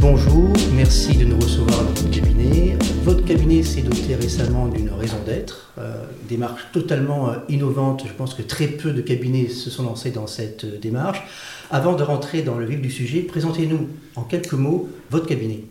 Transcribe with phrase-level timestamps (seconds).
[0.00, 2.78] Bonjour, merci de nous recevoir dans votre cabinet.
[3.04, 8.04] Votre cabinet s'est doté récemment d'une raison d'être, euh, démarche totalement euh, innovante.
[8.06, 11.22] Je pense que très peu de cabinets se sont lancés dans cette euh, démarche.
[11.70, 15.62] Avant de rentrer dans le vif du sujet, présentez-nous en quelques mots votre cabinet.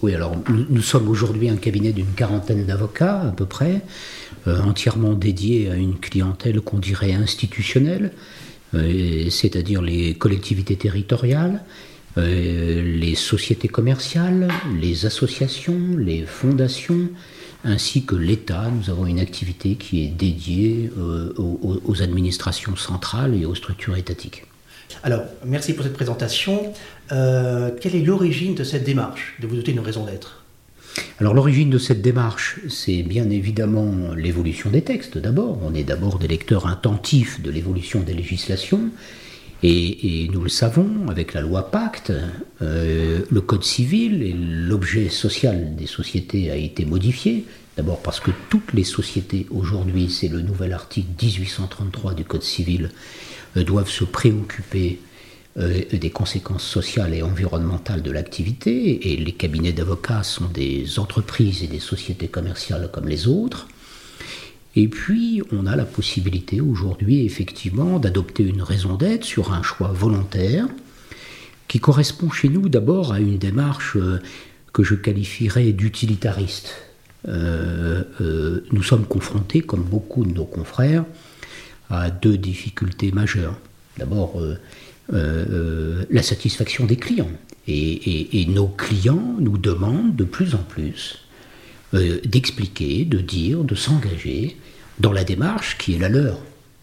[0.00, 3.80] Oui, alors nous, sommes aujourd'hui un cabinet d'une quarantaine d'avocats à peu près,
[4.46, 8.12] entièrement dédié à une clientèle qu'on dirait institutionnelle,
[8.74, 11.62] c'est-à-dire les collectivités territoriales,
[12.16, 14.48] les sociétés commerciales,
[14.80, 17.08] les associations, les fondations,
[17.64, 18.70] ainsi que l'État.
[18.70, 24.44] Nous avons une activité qui est dédiée euh, aux, administrations centrales et aux structures étatiques.
[25.02, 26.72] Alors, merci pour cette présentation.
[27.12, 30.44] Euh, quelle est l'origine de cette démarche, de vous doter d'une raison d'être?
[31.18, 35.58] Alors l'origine de cette démarche, c'est bien évidemment l'évolution des textes d'abord.
[35.64, 38.90] On est d'abord des lecteurs intentifs de l'évolution des législations,
[39.66, 42.12] et, nous le savons, avec la loi Pacte,
[42.60, 47.46] euh, le Code civil et l'objet social des sociétés a été modifié.
[47.78, 52.90] D'abord parce que toutes les sociétés aujourd'hui, c'est le nouvel article 1833 du Code civil,
[53.56, 55.00] euh, doivent se préoccuper
[55.56, 59.12] euh, des conséquences sociales et environnementales de l'activité.
[59.12, 63.66] Et les cabinets d'avocats sont des entreprises et des sociétés commerciales comme les autres.
[64.76, 69.92] Et puis, on a la possibilité aujourd'hui, effectivement, d'adopter une raison d'être sur un choix
[69.92, 70.66] volontaire
[71.68, 74.20] qui correspond chez nous d'abord à une démarche euh,
[74.72, 76.74] que je qualifierais d'utilitariste.
[77.28, 81.04] Euh, euh, nous sommes confrontés, comme beaucoup de nos confrères,
[81.88, 83.56] à deux difficultés majeures.
[83.98, 84.42] D'abord,
[85.10, 87.30] la satisfaction des clients.
[87.68, 91.24] et, nos clients nous demandent de plus en plus
[91.94, 94.56] d'expliquer, de dire, de s'engager
[94.98, 96.40] dans la démarche qui est la leur.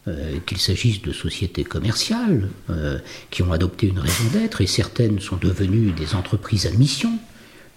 [0.07, 2.97] Euh, qu'il s'agisse de sociétés commerciales euh,
[3.29, 7.19] qui ont adopté une raison d'être, et certaines sont devenues des entreprises à mission,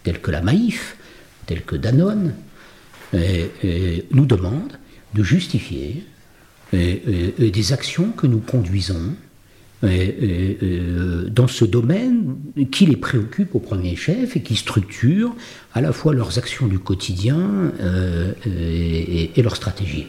[0.05, 0.97] telles que la Maïf,
[1.45, 2.35] telles que Danone,
[3.13, 4.79] nous demandent
[5.15, 6.05] de justifier
[6.73, 9.15] des actions que nous conduisons
[9.85, 12.37] dans ce domaine
[12.71, 15.35] qui les préoccupe au premier chef et qui structure
[15.75, 20.07] à la fois leurs actions du quotidien euh, et, et leur stratégie.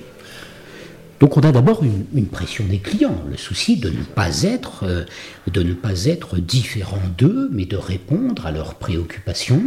[1.20, 5.06] Donc on a d'abord une, pression des clients, le souci de ne pas être, euh,
[5.48, 9.64] de ne pas être différent d'eux, mais de répondre à leurs préoccupations.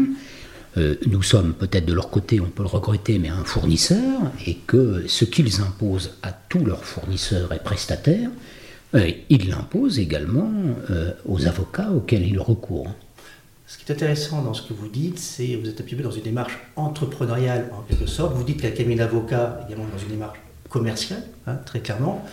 [0.76, 4.58] Euh, nous sommes peut-être de leur côté, on peut le regretter, mais un fournisseur, et
[4.66, 8.30] que ce qu'ils imposent à tous leurs fournisseurs et prestataires,
[8.94, 10.50] euh, ils l'imposent également
[11.26, 12.94] aux avocats auxquels ils recourent.
[13.66, 15.94] Ce qui est intéressant dans ce que vous dites, c'est que vous êtes un petit
[15.94, 18.34] peu dans une démarche entrepreneuriale en quelque sorte.
[18.34, 20.38] Vous dites qu'un cabinet d'avocats également dans une démarche
[20.70, 22.24] commercial, hein, très clairement.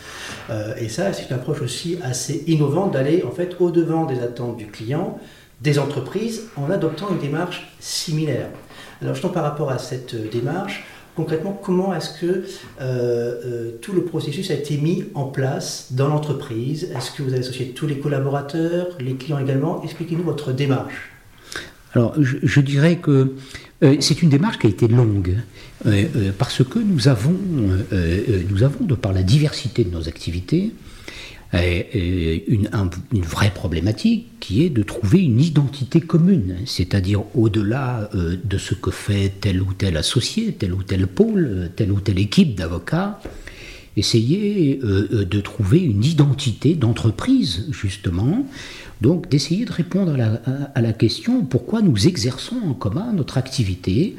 [0.50, 4.56] Euh, et ça, c'est une approche aussi assez innovante d'aller en fait au-devant des attentes
[4.56, 5.20] du client,
[5.62, 8.48] des entreprises, en adoptant une démarche similaire.
[9.02, 12.44] Alors, justement, par rapport à cette euh, démarche, concrètement, comment est-ce que
[12.82, 16.90] euh, tout le processus a été mis en place dans l'entreprise?
[16.96, 19.82] Est-ce que vous avez associé tous les collaborateurs, les clients également?
[19.84, 21.12] Expliquez-nous votre démarche.
[21.94, 23.36] Alors, je, dirais que
[24.02, 25.38] c'est une démarche qui a été longue.
[25.86, 27.36] Euh, euh, parce que nous avons,
[27.94, 30.72] euh, nous avons, de par la diversité de nos activités,
[31.54, 32.68] une,
[33.22, 39.32] vraie problématique qui est de trouver une identité commune, c'est-à-dire au-delà de ce que fait
[39.42, 43.20] tel ou tel associé, tel ou tel pôle, telle ou telle équipe d'avocats,
[43.98, 48.46] essayer de trouver une identité d'entreprise, justement,
[49.02, 54.16] donc d'essayer de répondre à la, la, question pourquoi nous exerçons en commun notre activité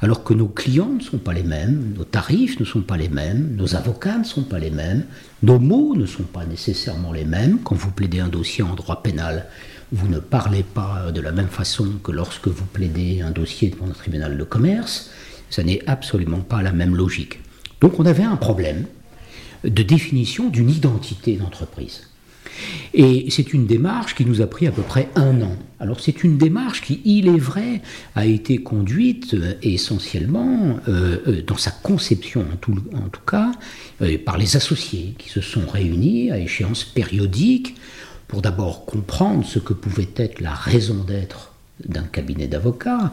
[0.00, 3.08] alors que nos clients ne sont pas les mêmes, nos tarifs ne sont pas les
[3.08, 5.04] mêmes, nos avocats ne sont pas les mêmes,
[5.42, 7.58] nos mots ne sont pas nécessairement les mêmes.
[7.62, 9.46] Quand vous plaidez un dossier en droit pénal,
[9.92, 13.86] vous ne parlez pas de la même façon que lorsque vous plaidez un dossier devant
[13.86, 15.10] un tribunal de commerce.
[15.50, 17.40] Ça n'est absolument pas la même logique.
[17.80, 18.86] Donc on avait un problème
[19.64, 22.02] de définition d'une identité d'entreprise.
[22.92, 25.56] Et c'est une démarche qui nous a pris à peu près un an.
[25.78, 27.80] Alors c'est une démarche qui, il est vrai,
[28.14, 33.52] a été conduite euh, essentiellement, euh, euh, dans sa conception en tout, en tout cas,
[34.24, 37.76] par les associés qui se sont réunis à échéance périodique
[38.28, 41.52] pour d'abord comprendre ce que pouvait être la raison d'être
[41.86, 43.12] d'un cabinet d'avocats,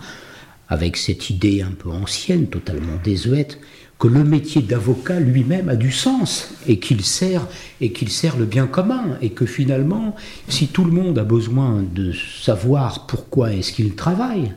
[0.69, 3.60] avec cette idée un peu ancienne, totalement désuète,
[4.00, 7.48] que le métier d'avocat lui-même a du sens et qu'il sert
[7.82, 10.16] et qu'il sert le bien commun et que finalement
[10.48, 14.54] si tout le monde a besoin de savoir pourquoi est-ce qu'il travaille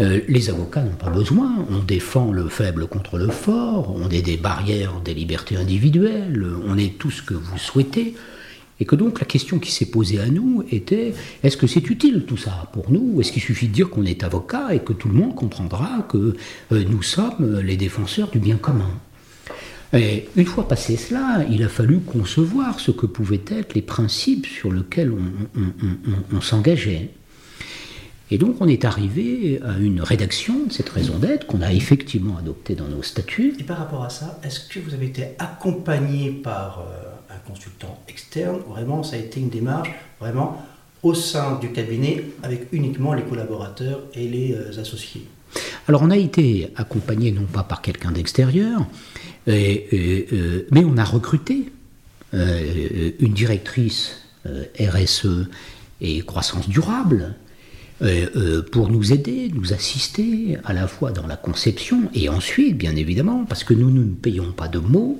[0.00, 4.22] euh, les avocats n'ont pas besoin, on défend le faible contre le fort, on est
[4.22, 8.14] des barrières des libertés individuelles, on est tout ce que vous souhaitez.
[8.80, 12.24] Et que donc la question qui s'est posée à nous était est-ce que c'est utile
[12.26, 13.20] tout ça pour nous?
[13.20, 16.36] Est-ce qu'il suffit de dire qu'on est avocat et que tout le monde comprendra que
[16.72, 18.90] euh, nous sommes les défenseurs du bien commun?
[19.94, 24.46] Et une fois passé cela, il a fallu concevoir ce que pouvaient être les principes
[24.46, 27.10] sur lesquels on, s'engageait.
[28.30, 32.36] Et donc on est arrivé à une rédaction de cette raison d'être qu'on a effectivement
[32.36, 33.54] adoptée dans nos statuts.
[33.58, 38.60] Et par rapport à ça, est-ce que vous avez été accompagné par euh, consultant externe
[38.68, 39.90] Vraiment, ça a été une démarche
[40.20, 40.62] vraiment
[41.02, 45.26] au sein du cabinet avec uniquement les collaborateurs et les euh, associés.
[45.86, 48.86] Alors on a été accompagné non pas par quelqu'un d'extérieur,
[49.48, 51.72] euh, mais on a recruté
[52.34, 54.22] euh, une directrice
[54.78, 55.48] RSE
[56.00, 57.34] et croissance durable
[58.70, 63.44] pour nous aider, nous assister à la fois dans la conception et ensuite, bien évidemment,
[63.44, 65.18] parce que nous, nous ne payons pas de mots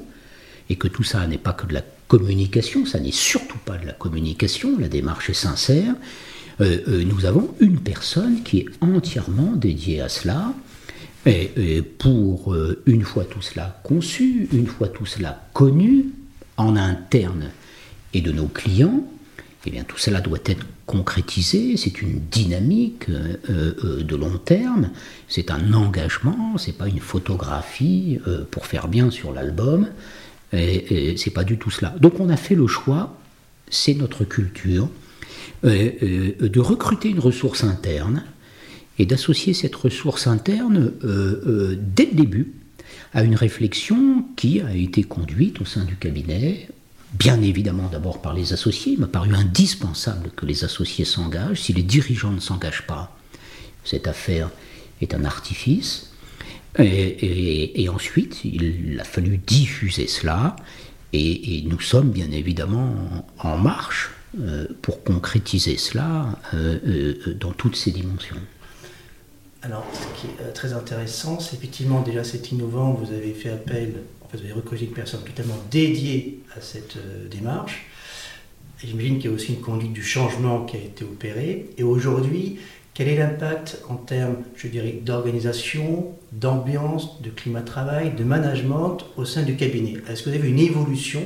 [0.71, 3.87] et que tout ça n'est pas que de la communication, ça n'est surtout pas de
[3.87, 5.95] la communication, la démarche est sincère.
[6.61, 10.55] nous avons une personne qui est entièrement dédiée à cela,
[11.27, 16.07] et, pour, euh, une fois tout cela conçu, une fois tout cela connu,
[16.57, 17.51] en interne
[18.15, 19.05] et de nos clients,
[19.67, 24.91] eh bien, tout cela doit être concrétisé, c'est une dynamique euh, euh, de long terme,
[25.29, 28.19] c'est un engagement, c'est pas une photographie
[28.51, 29.89] pour faire bien sur l'album,
[30.53, 31.95] et, c'est pas du tout cela.
[32.01, 33.19] Donc on a fait le choix,
[33.71, 34.89] c'est notre culture,
[35.63, 38.23] de recruter une ressource interne
[38.99, 42.53] et d'associer cette ressource interne euh, euh, dès le début
[43.15, 46.69] à une réflexion qui a été conduite au sein du cabinet,
[47.15, 48.93] bien évidemment d'abord par les associés.
[48.93, 51.63] Il m'a paru indispensable que les associés s'engagent.
[51.63, 53.17] Si les dirigeants ne s'engagent pas,
[53.85, 54.51] cette affaire
[55.01, 56.11] est un artifice.
[56.79, 60.57] Et, ensuite, il a fallu diffuser cela.
[61.13, 62.95] Et, nous sommes bien évidemment
[63.39, 64.11] en, marche
[64.41, 66.39] euh, pour concrétiser cela
[67.41, 68.37] dans toutes ses dimensions.
[69.63, 73.51] Alors, ce qui est euh, très intéressant, c'est effectivement déjà c'est innovant, vous avez fait
[73.51, 77.87] appel, en fait vous avez reconnu une personne totalement dédiée à cette euh, démarche.
[78.85, 81.71] J'imagine qu'il y a aussi une conduite du changement qui a été opérée.
[81.77, 82.61] Et aujourd'hui,
[82.99, 88.99] quel est l'impact en termes, je dirais, d'organisation, d'ambiance, de climat de travail, de management
[89.17, 89.99] au sein du cabinet?
[90.09, 91.23] Est-ce que vous avez une évolution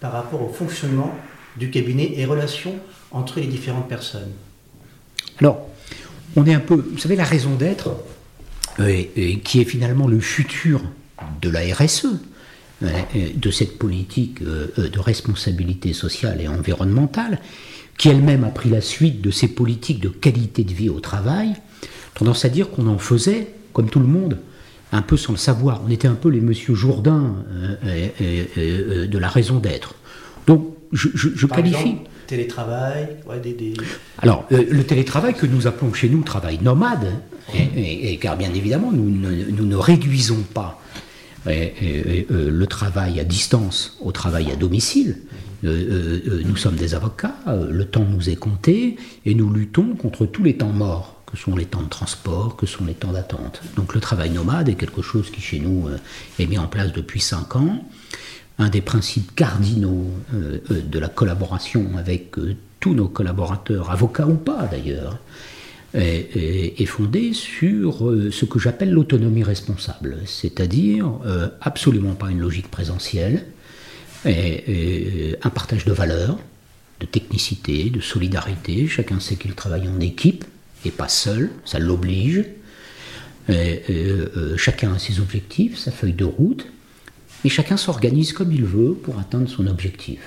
[0.00, 1.14] par rapport au fonctionnement
[1.56, 2.74] du cabinet et relations
[3.10, 4.32] entre les différentes personnes?
[5.40, 5.66] Alors,
[6.36, 7.96] on est un peu, vous savez, la raison d'être,
[8.80, 9.04] euh,
[9.42, 10.82] qui est finalement le futur
[11.40, 12.18] de la RSE,
[12.82, 12.88] euh,
[13.34, 17.38] de cette politique euh, de responsabilité sociale et environnementale,
[17.98, 21.54] qui elle-même a pris la suite de ces politiques de qualité de vie au travail,
[22.14, 24.38] tendance à dire qu'on en faisait, comme tout le monde,
[24.92, 25.80] un peu sans le savoir.
[25.86, 27.34] On était un peu les monsieur Jourdain
[27.82, 29.94] de la raison d'être.
[30.46, 31.96] Donc, je, qualifie
[32.26, 33.08] télétravail
[34.18, 37.12] Alors, euh, le télétravail que nous appelons chez nous travail nomade,
[37.54, 40.80] et, car bien évidemment, nous ne, réduisons pas
[41.46, 45.18] euh, le travail à distance au travail à domicile.
[45.64, 50.42] Euh, nous sommes des avocats, le temps nous est compté, et nous luttons contre tous
[50.42, 53.62] les temps morts, que sont les temps de transport, que sont les temps d'attente.
[53.76, 55.88] Donc le travail nomade est quelque chose qui chez nous
[56.38, 57.82] est mis en place depuis cinq ans
[58.58, 64.26] un des principes cardinaux euh, euh, de la collaboration avec euh, tous nos collaborateurs, avocats
[64.26, 65.18] ou pas d'ailleurs,
[65.94, 71.08] est, fondé sur ce que j'appelle l'autonomie responsable, c'est-à-dire
[71.60, 73.44] absolument pas une logique présentielle,
[74.26, 76.38] et, un partage de valeurs,
[77.00, 80.44] de technicité, de solidarité, chacun sait qu'il travaille en équipe
[80.84, 82.44] et pas seul, ça l'oblige,
[84.56, 86.66] chacun a ses objectifs, sa feuille de route,
[87.44, 90.20] et chacun s'organise comme il veut pour atteindre son objectif.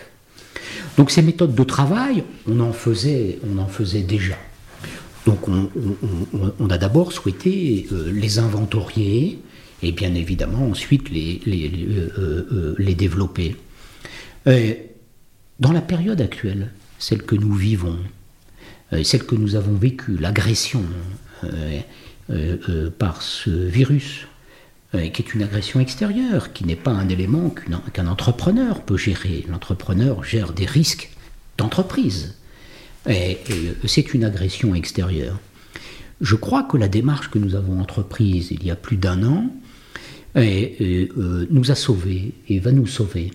[0.98, 4.38] Donc ces méthodes de travail, on en faisait, on en faisait déjà.
[5.28, 9.42] Donc on, a d'abord souhaité euh, les inventorier
[9.84, 13.58] et bien évidemment ensuite les, euh, euh, développer.
[14.46, 17.98] dans la période actuelle, celle que nous vivons,
[19.04, 20.84] celle que nous avons vécue, l'agression
[22.98, 24.28] par ce virus,
[24.94, 27.54] qui est une agression extérieure, qui n'est pas un élément
[27.94, 29.46] qu'un entrepreneur peut gérer.
[29.50, 31.12] L'entrepreneur gère des risques
[31.58, 32.38] d'entreprise.
[33.08, 35.40] Et, euh, c'est une agression extérieure.
[36.22, 39.52] Je crois que la démarche que nous avons entreprise il y a plus d'un an
[40.36, 43.32] euh, nous a sauvés et va nous sauver.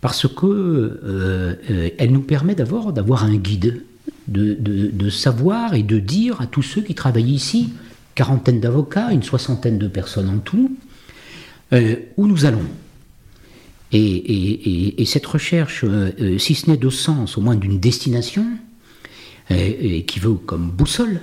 [0.00, 1.58] Parce que
[1.98, 3.82] elle nous permet d'abord d'avoir un guide,
[4.28, 7.70] de, de, savoir et de dire à tous ceux qui travaillent ici,
[8.14, 10.76] quarantaine d'avocats, une soixantaine de personnes en tout,
[11.72, 12.66] euh, où nous allons.
[13.92, 15.84] Et, cette recherche,
[16.38, 18.44] si ce n'est de sens, au moins d'une destination,
[19.48, 21.20] qui veut comme boussole,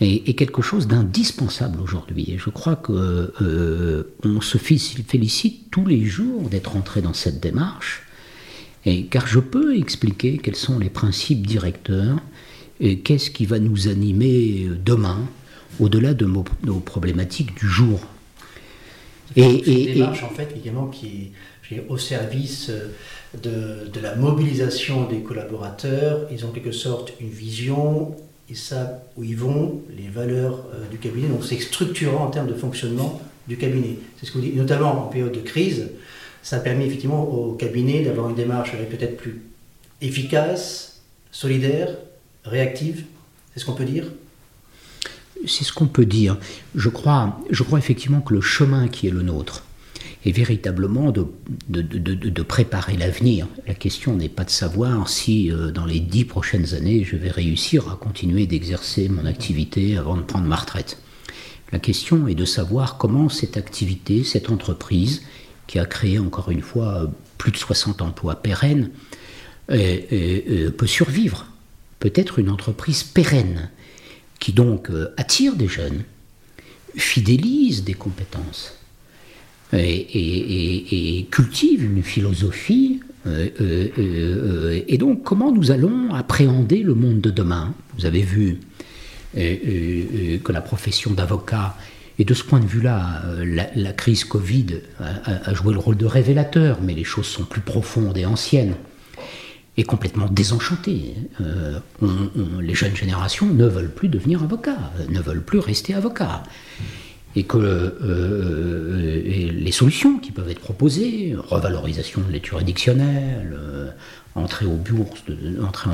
[0.00, 2.26] est, quelque chose d'indispensable aujourd'hui.
[2.32, 8.02] Et je crois qu'on se félicite tous les jours d'être entré dans cette démarche,
[8.84, 12.18] et, car je peux expliquer quels sont les principes directeurs,
[12.80, 15.20] et qu'est-ce qui va nous animer demain,
[15.78, 18.00] au-delà de nos, problématiques du jour.
[19.36, 21.32] Et, et, une démarche, en fait, également, qui est
[21.88, 22.70] au service
[23.42, 26.26] de, de, la mobilisation des collaborateurs.
[26.30, 28.14] Ils ont en quelque sorte une vision,
[28.48, 31.28] ils savent où ils vont, les valeurs euh, du cabinet.
[31.28, 33.96] Donc c'est structurant en termes de fonctionnement du cabinet.
[34.18, 35.88] C'est ce que vous dites, notamment en période de crise.
[36.42, 39.42] Ça a permis effectivement au cabinet d'avoir une démarche peut-être plus
[40.00, 41.00] efficace,
[41.30, 41.96] solidaire,
[42.44, 43.04] réactive.
[43.54, 44.06] C'est ce qu'on peut dire?
[45.46, 46.36] C'est ce qu'on peut dire.
[46.74, 49.64] Je crois, je crois effectivement que le chemin qui est le nôtre
[50.24, 53.48] est véritablement de, préparer l'avenir.
[53.66, 57.30] La question n'est pas de savoir si euh, dans les dix prochaines années je vais
[57.30, 60.98] réussir à continuer d'exercer mon activité avant de prendre ma retraite.
[61.72, 65.22] La question est de savoir comment cette activité, cette entreprise,
[65.66, 68.90] qui a créé encore une fois plus de 60 emplois pérennes,
[69.70, 71.46] euh, euh, peut survivre.
[71.98, 73.70] Peut-être une entreprise pérenne
[74.38, 76.02] qui donc attire des jeunes,
[76.96, 78.81] fidélise des compétences
[79.72, 83.00] et, cultive une philosophie.
[83.26, 88.58] Euh, euh, et donc, comment nous allons appréhender le monde de demain Vous avez vu
[89.34, 91.76] que la profession d'avocat,
[92.18, 94.66] et de ce point de vue-là, la, crise Covid
[95.00, 98.74] a joué le rôle de révélateur, mais les choses sont plus profondes et anciennes
[99.76, 101.14] est complètement désenchanté.
[101.40, 101.78] Euh,
[102.60, 106.42] les jeunes générations ne veulent plus devenir avocats, ne veulent plus rester avocats.
[107.34, 109.22] Et que euh,
[109.72, 113.90] les solutions qui peuvent être proposées, revalorisation de l'aide juridictionnelle, euh,
[114.34, 114.76] entrée, en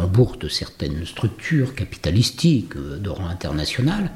[0.09, 4.11] bourse de certaines structures capitalistiques de rang international,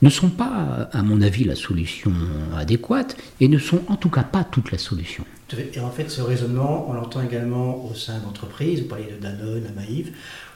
[0.00, 2.14] ne sont pas, à mon avis, la solution
[2.56, 5.26] adéquate et ne sont en tout cas pas toute la solution.
[5.74, 9.70] Et en fait, ce raisonnement, on l'entend également au sein d'entreprises, vous parlez de Danone,
[9.76, 10.08] Maïf,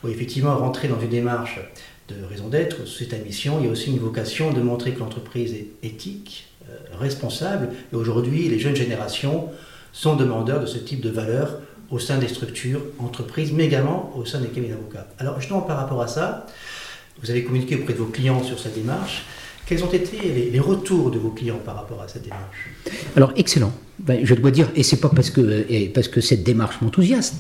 [0.03, 1.61] où effectivement, rentrer dans une démarche
[2.09, 5.01] de raison d'être, c'est à mission, il y a aussi une vocation de montrer que
[5.01, 6.56] l'entreprise est éthique, euh,
[6.99, 9.51] responsable, et aujourd'hui, les jeunes générations
[9.93, 11.61] sont demandeurs de ce type de valeurs
[11.91, 15.07] au sein des structures, entreprises, mais également au sein des cabinets d'avocats.
[15.19, 16.47] Alors, justement, par rapport à ça,
[17.23, 19.25] vous avez communiqué auprès de vos clients sur cette démarche.
[19.67, 22.71] Quels ont été les, retours de vos clients par rapport à cette démarche?
[23.17, 23.73] Alors, excellent.
[23.99, 27.37] Ben, je dois dire, et c'est pas parce que, parce que cette démarche m'enthousiasme,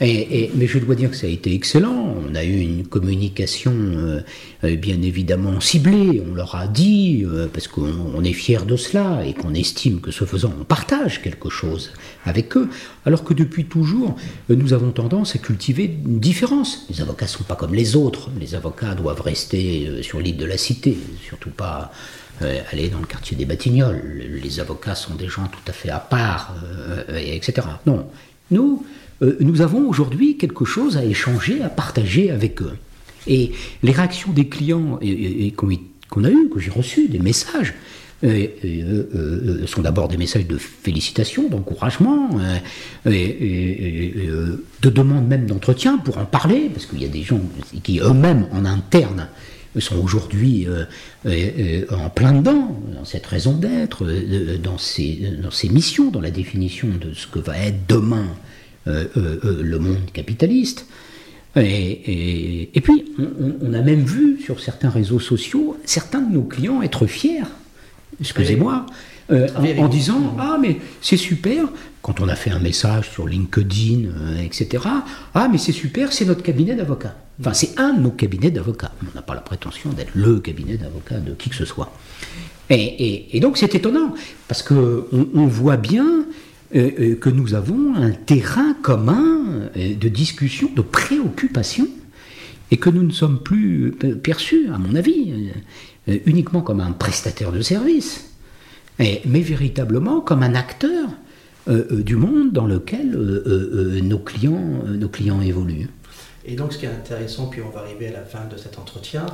[0.00, 2.14] mais je dois dire que ça a été excellent.
[2.28, 4.20] On a eu une communication euh,
[4.64, 6.22] euh, bien évidemment ciblée.
[6.28, 10.10] On leur a dit, euh, parce qu'on est fier de cela et qu'on estime que
[10.10, 11.92] ce faisant, on partage quelque chose
[12.24, 12.68] avec eux.
[13.06, 14.16] Alors que depuis toujours,
[14.48, 16.86] nous avons tendance à cultiver une différence.
[16.90, 18.30] Les avocats ne sont pas comme les autres.
[18.38, 21.92] Les avocats doivent rester sur l'île de la Cité, surtout pas
[22.70, 24.00] aller dans le quartier des Batignolles.
[24.42, 26.54] Les avocats sont des gens tout à fait à part,
[27.08, 27.66] etc.
[27.86, 28.06] Non,
[28.50, 28.84] nous,
[29.22, 32.76] euh, nous avons aujourd'hui quelque chose à échanger, à partager avec eux.
[33.26, 34.98] Et les réactions des clients
[35.56, 37.74] qu'on a eues, que j'ai reçues, des messages,
[38.24, 42.30] euh, euh, sont d'abord des messages de félicitations, d'encouragement,
[43.04, 47.40] de demande même d'entretien pour en parler, parce qu'il y a des gens
[47.82, 49.28] qui eux-mêmes en interne
[49.78, 50.66] sont aujourd'hui
[51.90, 54.06] en plein dedans, dans cette raison d'être,
[54.62, 58.26] dans ces, missions, dans la définition de ce que va être demain
[58.88, 60.86] le monde capitaliste.
[61.56, 67.06] Et, puis, on, a même vu sur certains réseaux sociaux certains de nos clients être
[67.06, 67.42] fiers,
[68.20, 68.86] excusez-moi,
[69.30, 71.64] en, disant Ah, mais c'est super,
[72.02, 74.08] quand on a fait un message sur LinkedIn,
[74.42, 74.84] etc.
[75.34, 77.16] Ah, mais c'est super, c'est notre cabinet d'avocats.
[77.40, 78.92] Enfin, c'est un de nos cabinets d'avocats.
[79.02, 81.92] On n'a pas la prétention d'être le cabinet d'avocats de qui que ce soit.
[82.70, 84.14] Et, donc, c'est étonnant,
[84.46, 86.24] parce qu'on on voit bien
[86.74, 91.88] euh, euh, que nous avons un terrain commun euh, de discussion, de préoccupation,
[92.70, 95.50] et que nous ne sommes plus perçus, à mon avis,
[96.26, 98.34] uniquement comme un prestataire de service,
[98.98, 101.08] mais véritablement comme un acteur
[101.66, 103.12] du monde dans lequel
[104.02, 105.88] nos, clients, nos clients évoluent.
[106.44, 108.78] Et donc ce qui est intéressant, puis on va arriver à la fin de cet
[108.78, 109.24] entretien,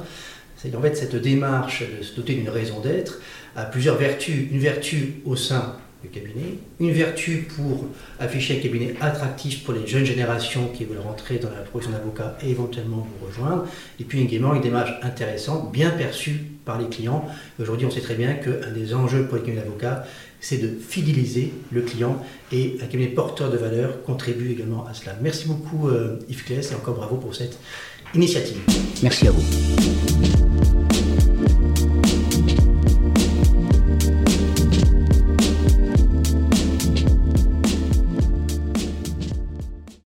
[0.56, 3.18] c'est qu'en fait cette démarche de se doter d'une raison d'être
[3.56, 4.46] a plusieurs vertus.
[4.52, 5.74] Une vertu au sein
[6.08, 7.86] cabinet, une vertu pour
[8.18, 12.36] afficher un cabinet attractif pour les jeunes générations qui veulent rentrer dans la profession d'avocat
[12.42, 13.66] et éventuellement vous rejoindre,
[14.00, 17.24] et puis également une démarche intéressante, bien perçue par les clients.
[17.60, 20.04] Aujourd'hui, on sait très bien qu'un des enjeux pour les cabinets d'avocats,
[20.40, 25.16] c'est de fidéliser le client et un cabinet porteur de valeur contribue également à cela.
[25.22, 27.58] Merci beaucoup euh, Yves Kless et encore bravo pour cette
[28.14, 28.58] initiative.
[29.02, 30.53] Merci à vous.